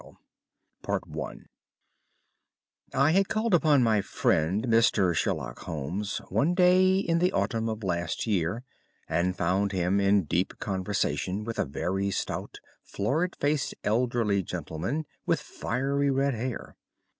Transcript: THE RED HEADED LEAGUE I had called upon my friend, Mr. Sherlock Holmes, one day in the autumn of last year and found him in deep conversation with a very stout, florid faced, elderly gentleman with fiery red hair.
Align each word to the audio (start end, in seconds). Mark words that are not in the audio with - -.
THE 0.01 0.07
RED 0.93 1.01
HEADED 1.09 1.15
LEAGUE 1.15 1.45
I 2.91 3.11
had 3.11 3.27
called 3.29 3.53
upon 3.53 3.83
my 3.83 4.01
friend, 4.01 4.63
Mr. 4.65 5.13
Sherlock 5.13 5.59
Holmes, 5.59 6.17
one 6.29 6.55
day 6.55 6.97
in 6.97 7.19
the 7.19 7.31
autumn 7.33 7.69
of 7.69 7.83
last 7.83 8.25
year 8.25 8.63
and 9.07 9.37
found 9.37 9.73
him 9.73 9.99
in 9.99 10.23
deep 10.23 10.57
conversation 10.57 11.43
with 11.43 11.59
a 11.59 11.65
very 11.65 12.09
stout, 12.09 12.59
florid 12.81 13.35
faced, 13.35 13.75
elderly 13.83 14.41
gentleman 14.41 15.05
with 15.27 15.39
fiery 15.39 16.09
red 16.09 16.33
hair. 16.33 16.75